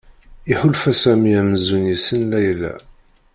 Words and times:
Iḥulfa 0.51 0.93
Sami 1.01 1.33
amzun 1.41 1.83
yessen 1.91 2.21
Layla. 2.31 2.73